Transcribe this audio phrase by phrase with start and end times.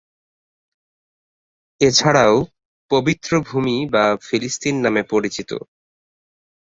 [1.81, 2.35] এছাড়াও
[2.91, 5.51] পবিত্র ভূমি বা ফিলিস্তিন নামে পরিচিত।